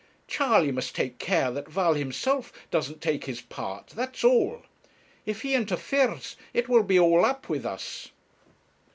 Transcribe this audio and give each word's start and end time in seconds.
Charley 0.27 0.71
must 0.71 0.95
take 0.95 1.19
care 1.19 1.51
that 1.51 1.67
Val 1.67 1.93
himself 1.93 2.51
doesn't 2.71 3.01
take 3.01 3.25
his 3.25 3.39
part, 3.39 3.89
that's 3.89 4.23
all. 4.23 4.63
If 5.27 5.43
he 5.43 5.53
interferes, 5.53 6.35
it 6.55 6.67
would 6.67 6.87
be 6.87 6.97
all 6.97 7.23
up 7.23 7.47
with 7.49 7.67
us.' 7.67 8.09